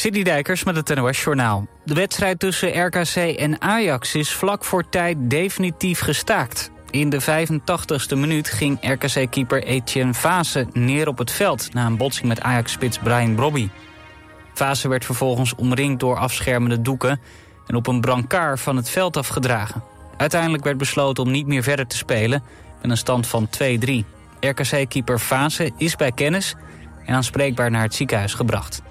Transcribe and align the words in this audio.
City 0.00 0.22
Dijkers 0.22 0.64
met 0.64 0.76
het 0.76 0.94
NOS 0.94 1.22
Journaal. 1.22 1.66
De 1.84 1.94
wedstrijd 1.94 2.38
tussen 2.38 2.86
RKC 2.86 3.14
en 3.14 3.60
Ajax 3.60 4.14
is 4.14 4.32
vlak 4.32 4.64
voor 4.64 4.88
tijd 4.88 5.16
definitief 5.20 6.00
gestaakt. 6.00 6.70
In 6.90 7.10
de 7.10 7.22
85ste 7.22 8.16
minuut 8.16 8.48
ging 8.48 8.78
RKC-keeper 8.80 9.62
Etienne 9.62 10.14
Vase 10.14 10.66
neer 10.72 11.08
op 11.08 11.18
het 11.18 11.30
veld... 11.30 11.74
na 11.74 11.86
een 11.86 11.96
botsing 11.96 12.28
met 12.28 12.40
Ajax-spits 12.40 12.98
Brian 12.98 13.34
Brobby. 13.34 13.68
Vase 14.54 14.88
werd 14.88 15.04
vervolgens 15.04 15.54
omringd 15.54 16.00
door 16.00 16.16
afschermende 16.16 16.82
doeken... 16.82 17.20
en 17.66 17.74
op 17.74 17.86
een 17.86 18.00
brancard 18.00 18.60
van 18.60 18.76
het 18.76 18.90
veld 18.90 19.16
afgedragen. 19.16 19.82
Uiteindelijk 20.16 20.64
werd 20.64 20.78
besloten 20.78 21.24
om 21.24 21.30
niet 21.30 21.46
meer 21.46 21.62
verder 21.62 21.86
te 21.86 21.96
spelen... 21.96 22.42
met 22.82 22.90
een 22.90 22.96
stand 22.96 23.26
van 23.26 23.48
2-3. 23.62 23.90
RKC-keeper 24.40 25.20
Vase 25.20 25.70
is 25.76 25.96
bij 25.96 26.12
kennis 26.12 26.54
en 27.04 27.14
aanspreekbaar 27.14 27.70
naar 27.70 27.82
het 27.82 27.94
ziekenhuis 27.94 28.34
gebracht. 28.34 28.82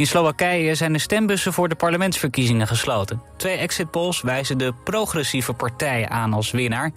In 0.00 0.06
Slowakije 0.06 0.74
zijn 0.74 0.92
de 0.92 0.98
stembussen 0.98 1.52
voor 1.52 1.68
de 1.68 1.74
parlementsverkiezingen 1.74 2.66
gesloten. 2.66 3.22
Twee 3.36 3.56
exit 3.56 3.90
polls 3.90 4.20
wijzen 4.22 4.58
de 4.58 4.74
progressieve 4.84 5.52
partij 5.52 6.08
aan 6.08 6.32
als 6.32 6.50
winnaar... 6.50 6.90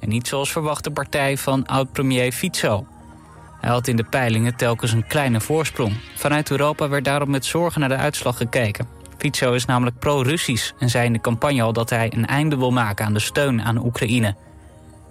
en 0.00 0.08
niet 0.08 0.28
zoals 0.28 0.52
verwacht 0.52 0.84
de 0.84 0.90
partij 0.90 1.36
van 1.36 1.66
oud-premier 1.66 2.32
Fico. 2.32 2.86
Hij 3.60 3.70
had 3.70 3.88
in 3.88 3.96
de 3.96 4.04
peilingen 4.04 4.56
telkens 4.56 4.92
een 4.92 5.06
kleine 5.06 5.40
voorsprong. 5.40 5.96
Vanuit 6.14 6.50
Europa 6.50 6.88
werd 6.88 7.04
daarom 7.04 7.30
met 7.30 7.44
zorgen 7.44 7.80
naar 7.80 7.88
de 7.88 7.96
uitslag 7.96 8.36
gekeken. 8.36 8.88
Fico 9.18 9.52
is 9.52 9.64
namelijk 9.64 9.98
pro-Russisch 9.98 10.72
en 10.78 10.90
zei 10.90 11.06
in 11.06 11.12
de 11.12 11.20
campagne 11.20 11.62
al 11.62 11.72
dat 11.72 11.90
hij 11.90 12.12
een 12.14 12.26
einde 12.26 12.56
wil 12.56 12.70
maken 12.70 13.06
aan 13.06 13.14
de 13.14 13.20
steun 13.20 13.62
aan 13.62 13.84
Oekraïne. 13.84 14.34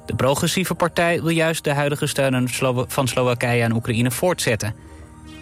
De 0.06 0.16
progressieve 0.16 0.76
partij 0.76 1.22
wil 1.22 1.30
juist 1.30 1.64
de 1.64 1.74
huidige 1.74 2.08
steun 2.08 2.50
van 2.88 3.08
Slowakije 3.08 3.64
aan 3.64 3.76
Oekraïne 3.76 4.12
voortzetten... 4.12 4.91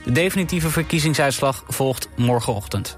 De 0.03 0.11
definitieve 0.11 0.69
verkiezingsuitslag 0.69 1.63
volgt 1.67 2.09
morgenochtend. 2.15 2.97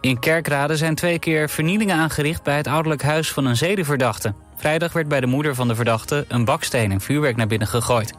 In 0.00 0.18
Kerkrade 0.18 0.76
zijn 0.76 0.94
twee 0.94 1.18
keer 1.18 1.48
vernielingen 1.48 1.96
aangericht 1.96 2.42
bij 2.42 2.56
het 2.56 2.66
ouderlijk 2.66 3.02
huis 3.02 3.32
van 3.32 3.44
een 3.44 3.56
zedenverdachte. 3.56 4.34
Vrijdag 4.56 4.92
werd 4.92 5.08
bij 5.08 5.20
de 5.20 5.26
moeder 5.26 5.54
van 5.54 5.68
de 5.68 5.74
verdachte 5.74 6.24
een 6.28 6.44
baksteen 6.44 6.92
en 6.92 7.00
vuurwerk 7.00 7.36
naar 7.36 7.46
binnen 7.46 7.68
gegooid. 7.68 8.12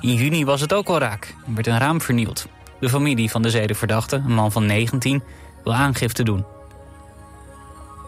In 0.00 0.14
juni 0.14 0.44
was 0.44 0.60
het 0.60 0.72
ook 0.72 0.88
al 0.88 0.98
raak 0.98 1.34
en 1.46 1.54
werd 1.54 1.66
een 1.66 1.78
raam 1.78 2.00
vernield. 2.00 2.46
De 2.80 2.88
familie 2.88 3.30
van 3.30 3.42
de 3.42 3.50
zedenverdachte, 3.50 4.16
een 4.16 4.34
man 4.34 4.52
van 4.52 4.66
19, 4.66 5.22
wil 5.64 5.74
aangifte 5.74 6.22
doen. 6.22 6.44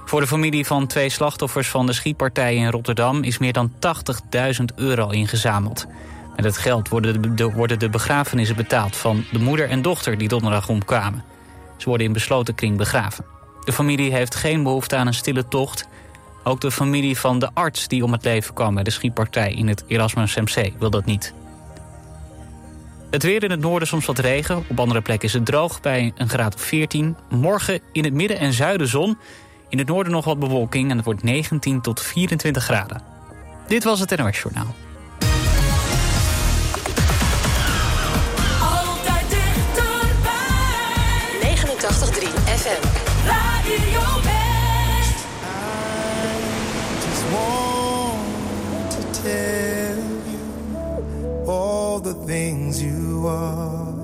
Voor 0.05 0.21
de 0.21 0.27
familie 0.27 0.67
van 0.67 0.87
twee 0.87 1.09
slachtoffers 1.09 1.69
van 1.69 1.87
de 1.87 1.93
schietpartij 1.93 2.55
in 2.55 2.71
Rotterdam... 2.71 3.23
is 3.23 3.39
meer 3.39 3.53
dan 3.53 3.73
80.000 3.73 4.65
euro 4.75 5.09
ingezameld. 5.09 5.87
Met 6.37 6.45
het 6.45 6.59
geld 6.59 6.89
worden 6.89 7.37
de, 7.37 7.51
worden 7.51 7.79
de 7.79 7.89
begrafenissen 7.89 8.57
betaald 8.57 8.97
van 8.97 9.25
de 9.33 9.39
moeder 9.39 9.71
en 9.71 9.83
dochter 9.83 10.19
die 10.19 10.29
donderdag 10.29 10.69
omkwamen. 10.69 11.25
Ze 11.77 11.89
worden 11.89 12.07
in 12.07 12.13
besloten 12.13 12.55
kring 12.55 12.77
begraven. 12.77 13.25
De 13.65 13.73
familie 13.73 14.13
heeft 14.13 14.35
geen 14.35 14.63
behoefte 14.63 14.97
aan 14.97 15.07
een 15.07 15.15
stille 15.15 15.49
tocht. 15.49 15.89
Ook 16.45 16.61
de 16.61 16.71
familie 16.71 17.19
van 17.19 17.39
de 17.39 17.51
arts 17.55 17.89
die 17.89 18.05
om 18.05 18.13
het 18.13 18.25
leven 18.25 18.55
kwam 18.55 18.75
bij 18.75 18.83
de 18.83 18.91
schietpartij 18.91 19.53
in 19.53 19.69
het 19.69 19.85
Erasmus 19.87 20.35
MC 20.35 20.73
wil 20.79 20.91
dat 20.91 21.05
niet. 21.05 21.35
Het 23.11 23.23
weer 23.23 23.43
in 23.43 23.51
het 23.51 23.61
noorden 23.61 23.89
soms 23.89 24.07
wat 24.07 24.19
regen. 24.19 24.65
Op 24.69 24.81
andere 24.81 25.01
plekken 25.01 25.29
is 25.29 25.35
het 25.35 25.47
droog 25.47 25.81
bij 25.81 26.13
een 26.17 26.29
graad 26.29 26.55
of 26.55 26.61
14. 26.61 27.17
Morgen 27.29 27.81
in 27.93 28.05
het 28.05 28.13
midden 28.13 28.39
en 28.39 28.53
zuiden 28.53 28.89
zon. 28.89 29.19
In 29.69 29.79
het 29.79 29.87
noorden 29.87 30.13
nog 30.13 30.25
wat 30.25 30.39
bewolking 30.39 30.91
en 30.91 30.97
het 30.97 31.05
wordt 31.05 31.23
19 31.23 31.81
tot 31.81 32.01
24 32.01 32.65
graden. 32.65 33.03
Dit 33.67 33.85
was 33.85 34.01
het 34.01 34.17
NOS 34.17 34.41
Journaal. 34.41 34.75
FM. 41.99 42.83
Radio 43.25 44.01
West. 44.27 45.19
I 45.43 45.49
just 47.01 47.25
want 47.33 48.93
to 48.93 49.01
tell 49.23 49.99
you 50.31 51.51
all 51.51 51.99
the 51.99 52.13
things 52.27 52.83
you 52.83 53.27
are 53.27 53.95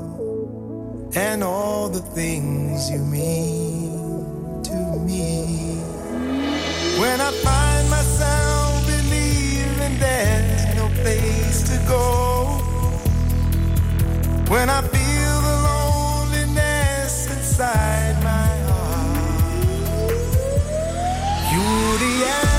and 1.15 1.45
all 1.45 1.91
the 1.91 2.01
things 2.01 2.91
you 2.91 2.99
mean 2.99 4.63
to 4.63 4.75
me. 5.07 5.77
When 6.99 7.21
I 7.21 7.31
find 7.45 7.91
myself 7.91 8.87
believing 8.87 9.99
there's 9.99 10.75
no 10.77 10.89
place 11.03 11.63
to 11.69 11.77
go. 11.87 12.59
When 14.49 14.71
I 14.71 14.81
feel 14.81 15.41
the 15.49 15.57
loneliness 15.69 17.27
inside 17.31 17.92
the 22.03 22.25
end. 22.25 22.52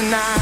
tonight. 0.00 0.37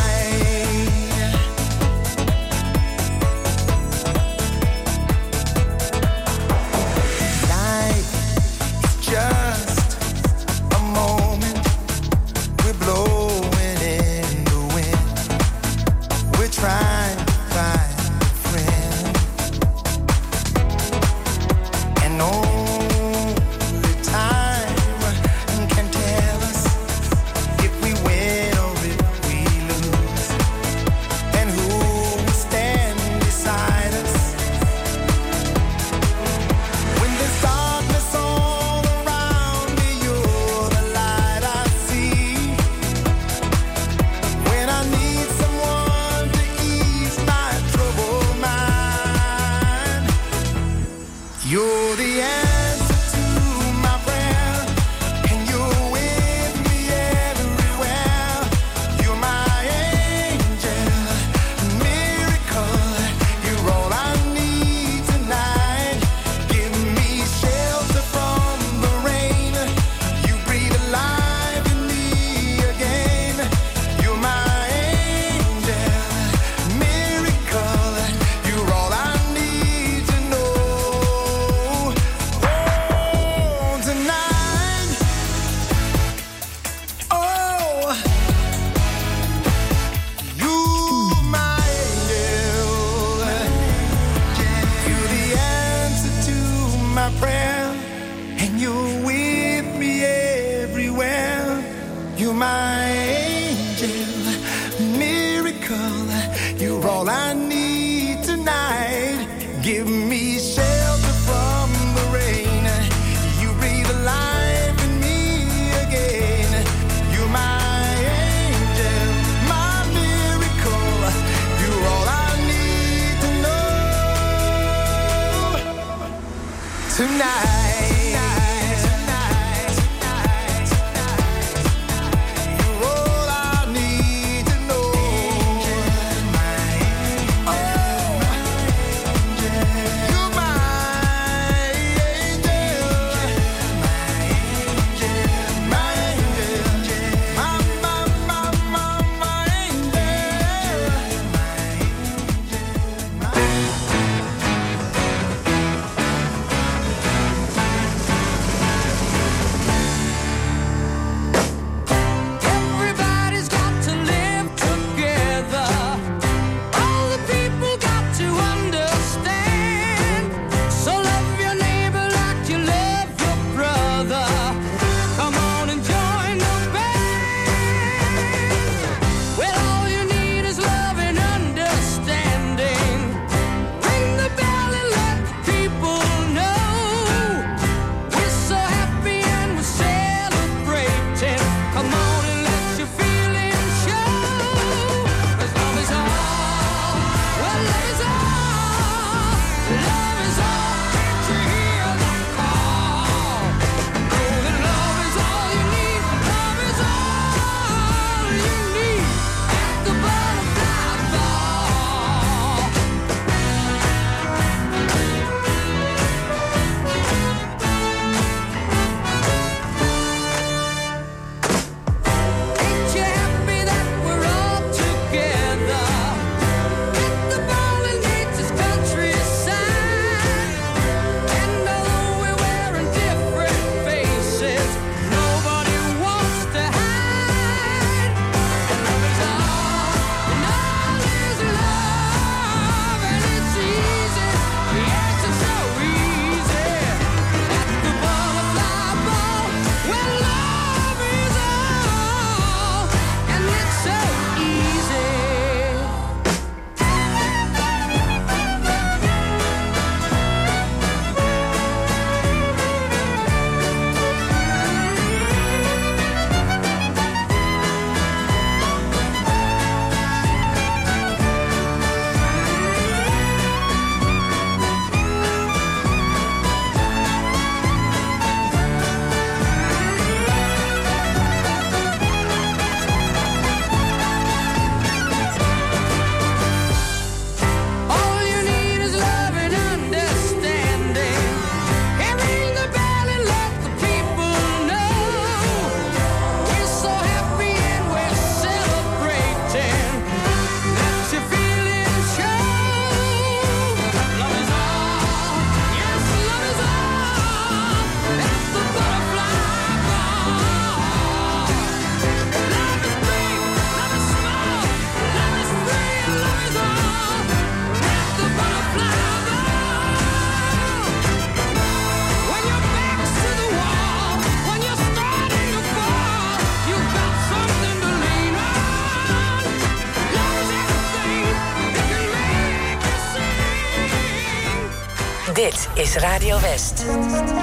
Is 335.87 335.97
Radio 336.03 336.37
West. 336.39 337.36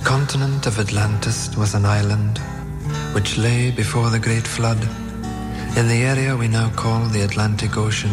Continent 0.00 0.66
of 0.66 0.80
Atlantis 0.80 1.56
was 1.56 1.74
an 1.74 1.84
island 1.84 2.38
which 3.14 3.38
lay 3.38 3.70
before 3.70 4.10
the 4.10 4.18
great 4.18 4.44
flood 4.44 4.82
in 5.76 5.86
the 5.86 6.02
area 6.02 6.36
we 6.36 6.48
now 6.48 6.68
call 6.70 7.06
the 7.06 7.20
Atlantic 7.20 7.76
Ocean. 7.76 8.10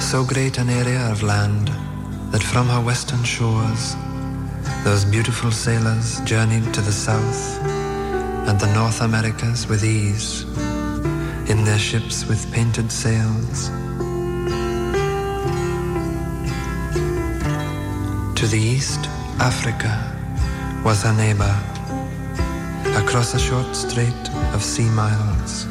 So 0.00 0.24
great 0.24 0.58
an 0.58 0.68
area 0.68 1.08
of 1.12 1.22
land 1.22 1.68
that 2.32 2.42
from 2.42 2.66
her 2.66 2.80
western 2.80 3.22
shores 3.22 3.94
those 4.82 5.04
beautiful 5.04 5.52
sailors 5.52 6.20
journeyed 6.22 6.74
to 6.74 6.80
the 6.80 6.90
south 6.90 7.60
and 8.48 8.58
the 8.58 8.72
North 8.74 9.02
Americas 9.02 9.68
with 9.68 9.84
ease 9.84 10.42
in 11.48 11.64
their 11.64 11.78
ships 11.78 12.26
with 12.26 12.52
painted 12.52 12.90
sails. 12.90 13.68
To 18.34 18.46
the 18.46 18.58
east, 18.58 19.08
Africa 19.40 19.94
was 20.84 21.04
her 21.04 21.12
neighbor, 21.12 21.54
across 23.00 23.34
a 23.34 23.38
short 23.38 23.74
strait 23.74 24.30
of 24.52 24.64
sea 24.64 24.88
miles. 24.90 25.64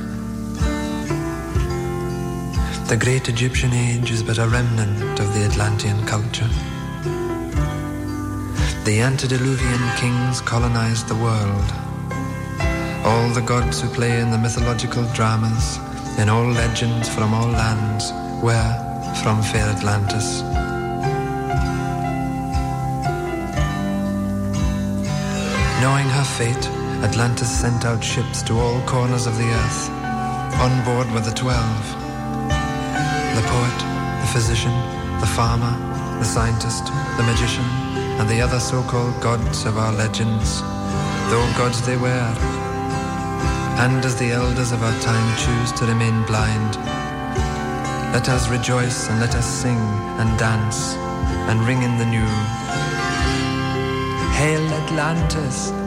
The 2.88 2.96
great 2.98 3.28
Egyptian 3.28 3.74
age 3.74 4.10
is 4.10 4.24
but 4.24 4.38
a 4.38 4.48
remnant 4.48 5.20
of 5.20 5.34
the 5.34 5.44
Atlantean 5.44 6.06
culture. 6.06 6.50
The 8.86 9.02
antediluvian 9.02 9.84
kings 9.98 10.40
colonized 10.40 11.10
the 11.10 11.16
world. 11.16 11.70
All 13.06 13.30
the 13.32 13.44
gods 13.46 13.82
who 13.82 13.90
play 13.90 14.22
in 14.22 14.32
the 14.32 14.38
mythological 14.38 15.04
dramas, 15.14 15.78
in 16.18 16.30
all 16.30 16.48
legends 16.48 17.10
from 17.10 17.34
all 17.34 17.50
lands, 17.50 18.14
were 18.42 18.74
from 19.22 19.42
fair 19.44 19.68
Atlantis. 19.76 20.57
Fate, 26.38 26.70
Atlantis 27.02 27.50
sent 27.50 27.84
out 27.84 28.04
ships 28.04 28.44
to 28.44 28.54
all 28.60 28.80
corners 28.82 29.26
of 29.26 29.36
the 29.40 29.50
earth. 29.50 29.90
On 30.62 30.86
board 30.86 31.12
were 31.12 31.26
the 31.26 31.34
twelve. 31.34 31.86
The 33.34 33.46
poet, 33.54 33.80
the 34.22 34.30
physician, 34.32 34.72
the 35.20 35.26
farmer, 35.26 35.74
the 36.20 36.26
scientist, 36.26 36.86
the 37.18 37.24
magician, 37.24 37.66
and 38.20 38.30
the 38.30 38.40
other 38.40 38.60
so-called 38.60 39.20
gods 39.20 39.66
of 39.66 39.80
our 39.80 39.92
legends, 39.94 40.62
though 41.32 41.50
gods 41.58 41.82
they 41.88 41.98
were. 41.98 42.34
And 43.82 44.06
as 44.06 44.16
the 44.20 44.30
elders 44.30 44.72
of 44.72 44.84
our 44.84 45.00
time 45.02 45.28
choose 45.38 45.72
to 45.80 45.88
remain 45.88 46.24
blind, 46.28 46.76
let 48.14 48.30
us 48.30 48.48
rejoice 48.48 49.10
and 49.10 49.20
let 49.20 49.34
us 49.34 49.48
sing 49.48 49.82
and 50.22 50.38
dance 50.38 50.94
and 51.50 51.66
ring 51.66 51.82
in 51.82 51.98
the 51.98 52.06
new. 52.06 52.30
Hail 54.38 54.66
Atlantis! 54.84 55.87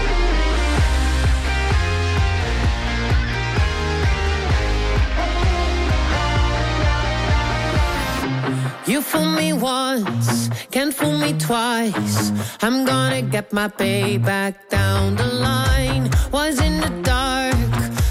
You 8.91 9.01
fool 9.01 9.25
me 9.25 9.53
once, 9.53 10.49
can't 10.69 10.93
fool 10.93 11.17
me 11.17 11.31
twice. 11.39 12.33
I'm 12.61 12.83
gonna 12.83 13.21
get 13.21 13.53
my 13.53 13.69
pay 13.69 14.17
back 14.17 14.67
down 14.67 15.15
the 15.15 15.27
line. 15.27 16.09
Was 16.33 16.59
in 16.59 16.81
the 16.81 16.89
dark, 17.01 17.55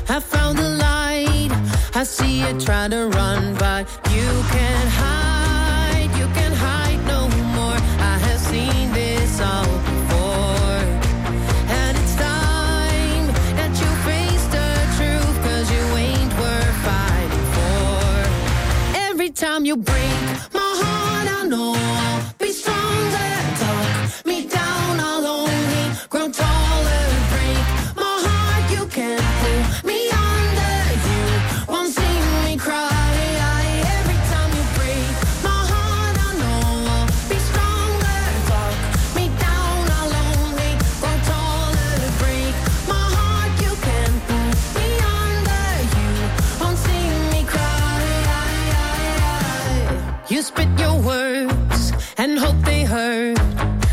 I 0.08 0.20
found 0.20 0.56
the 0.56 0.70
light. 0.88 1.50
I 1.94 2.04
see 2.04 2.40
you 2.40 2.58
try 2.58 2.88
to 2.88 3.08
run, 3.08 3.54
but 3.56 3.82
you 4.10 4.28
can't 4.54 4.90
hide. 5.02 6.10
You 6.18 6.26
can't 6.38 6.54
hide 6.54 7.02
no 7.06 7.28
more. 7.56 7.78
I 8.12 8.16
have 8.26 8.40
seen 8.40 8.90
this 8.94 9.38
all. 9.38 9.90
time 19.40 19.64
you 19.64 19.74
break 19.74 20.29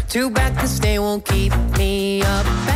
Too 0.10 0.30
bad 0.30 0.56
this 0.56 0.80
day 0.80 1.00
won't 1.00 1.26
keep 1.26 1.54
me 1.78 2.22
up. 2.24 2.67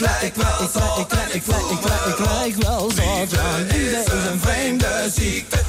Ik 0.00 0.06
lijk 0.06 0.36
wel 0.36 0.68
zo, 0.72 1.00
ik 1.00 1.12
lijk, 1.12 1.34
ik 1.34 1.46
lijk, 1.46 1.70
ik 1.70 1.84
lijk, 1.84 2.18
ik 2.18 2.18
lijk 2.18 2.62
wel 2.62 2.90
zo. 2.90 3.02
Liefde 3.58 4.02
is 4.04 4.30
een 4.30 4.40
vreemde 4.40 5.10
ziekte. 5.14 5.59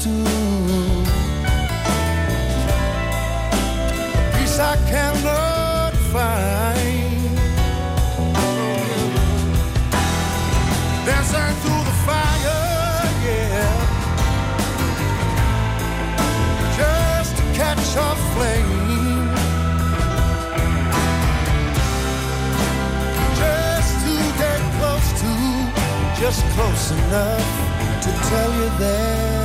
to. 0.00 0.10
Peace 4.34 4.58
I 4.58 4.76
cannot 4.90 5.92
find. 6.12 7.36
Dancing 11.06 11.54
through 11.62 11.84
the 11.88 11.96
fire, 12.06 13.08
yeah. 13.24 13.74
Just 16.76 17.36
to 17.38 17.42
catch 17.54 17.96
a 17.96 18.10
flame. 18.32 19.30
Just 23.40 23.92
to 24.04 24.14
get 24.40 24.60
close 24.78 25.08
to, 25.20 25.32
just 26.20 26.42
close 26.54 26.90
enough 26.90 27.48
to 28.02 28.10
tell 28.28 28.50
you 28.54 28.68
that. 28.78 29.35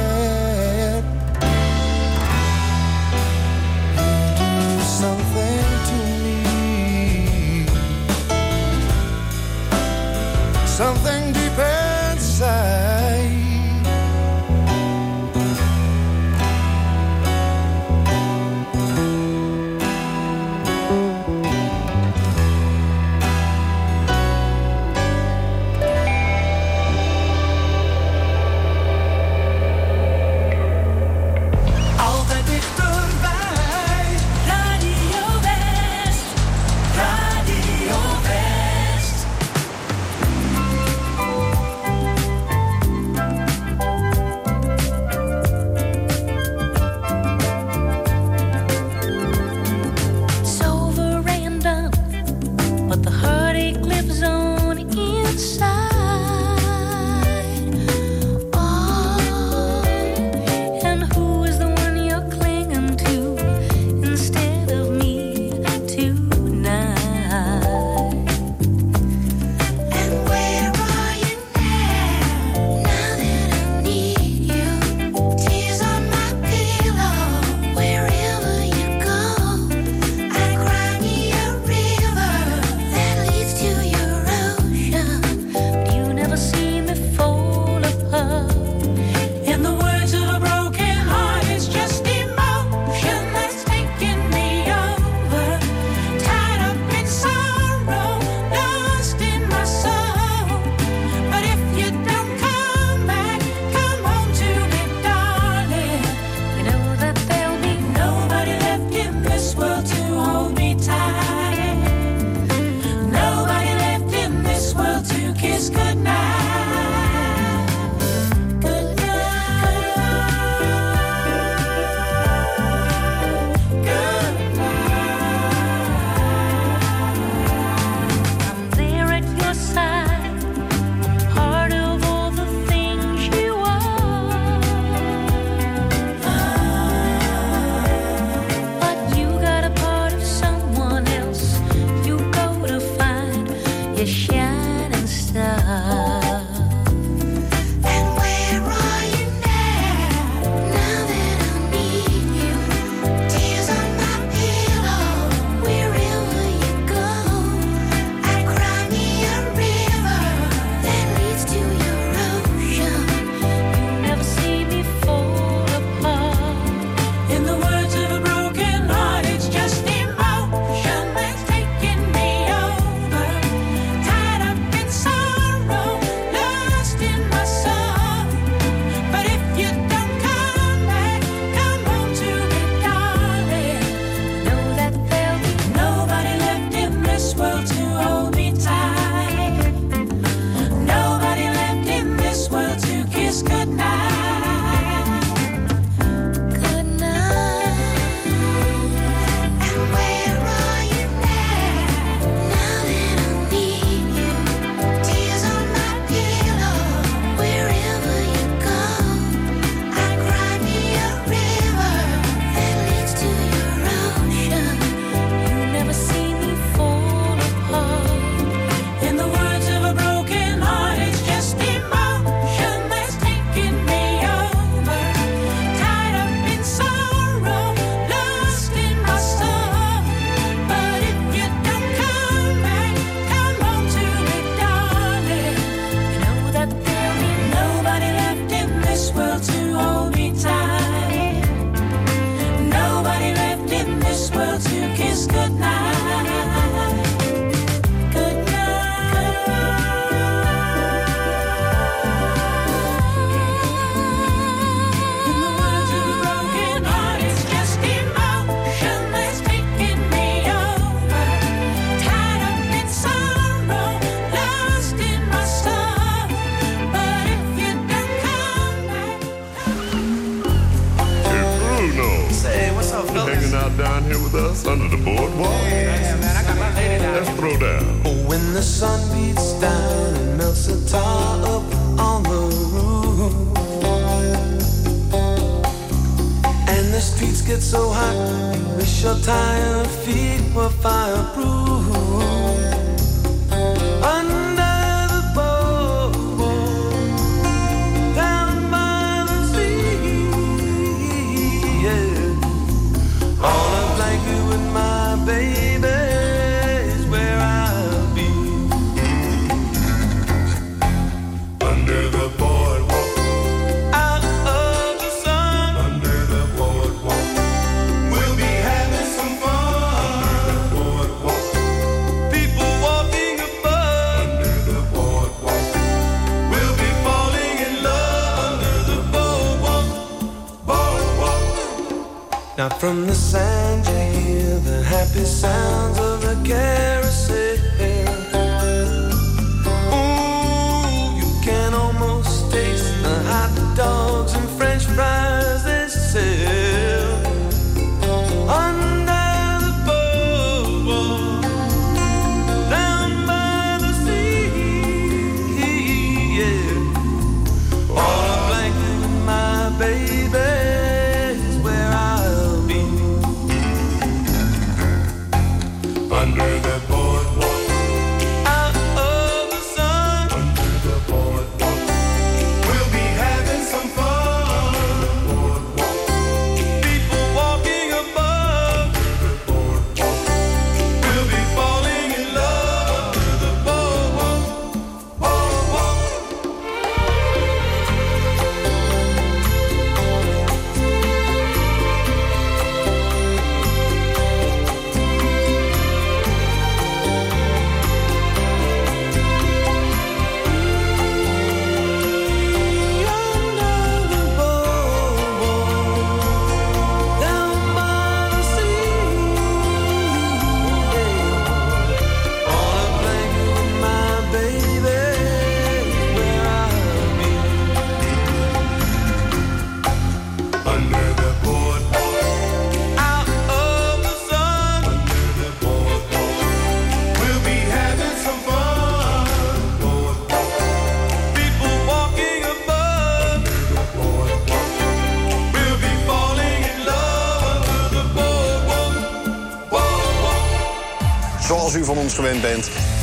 Not 332.61 332.79
from 332.79 333.07
the 333.07 333.15
sand 333.15 333.87
you 333.87 334.21
hear 334.21 334.59
the 334.59 334.83
happy 334.83 335.25
sounds 335.25 336.00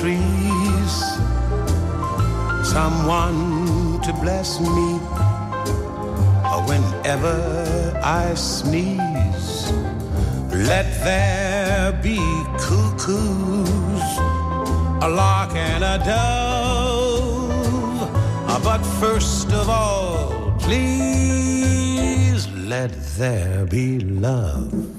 trees. 0.00 0.94
Someone 2.64 4.00
to 4.02 4.12
bless 4.22 4.60
me 4.60 4.88
whenever 6.68 7.38
I 8.02 8.34
sneeze. 8.34 9.72
Let 10.70 10.86
there 11.04 11.92
be 12.02 12.18
cuckoos, 12.58 14.06
a 15.06 15.08
lark 15.08 15.54
and 15.54 15.84
a 15.84 15.98
dove. 16.04 17.30
Ah, 18.48 18.60
but 18.62 18.82
first 19.00 19.52
of 19.52 19.68
all, 19.68 20.54
please 20.58 22.48
let 22.72 22.92
there 23.18 23.64
be 23.66 24.00
love. 24.00 24.95